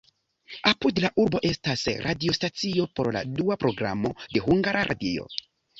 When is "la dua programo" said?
3.19-4.17